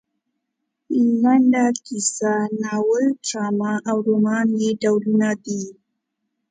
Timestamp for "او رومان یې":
3.89-4.71